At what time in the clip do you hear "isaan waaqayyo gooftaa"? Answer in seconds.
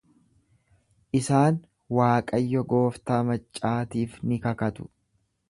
1.19-3.19